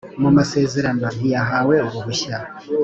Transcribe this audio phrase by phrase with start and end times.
[0.21, 2.37] Mu masezerano ntiyahawe uruhushya.